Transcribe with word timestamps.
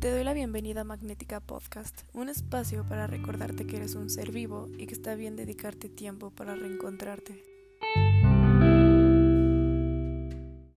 Te 0.00 0.12
doy 0.12 0.22
la 0.22 0.32
bienvenida 0.32 0.82
a 0.82 0.84
Magnética 0.84 1.40
Podcast, 1.40 2.02
un 2.14 2.28
espacio 2.28 2.84
para 2.88 3.08
recordarte 3.08 3.66
que 3.66 3.78
eres 3.78 3.96
un 3.96 4.08
ser 4.08 4.30
vivo 4.30 4.68
y 4.78 4.86
que 4.86 4.94
está 4.94 5.16
bien 5.16 5.34
dedicarte 5.34 5.88
tiempo 5.88 6.30
para 6.30 6.54
reencontrarte. 6.54 7.57